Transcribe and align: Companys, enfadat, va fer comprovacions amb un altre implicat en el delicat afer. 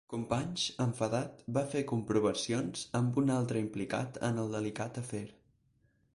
Companys, 0.11 0.61
enfadat, 0.85 1.43
va 1.57 1.63
fer 1.73 1.83
comprovacions 1.93 2.87
amb 3.01 3.21
un 3.25 3.31
altre 3.37 3.65
implicat 3.67 4.19
en 4.31 4.43
el 4.47 4.53
delicat 4.59 5.01
afer. 5.05 5.25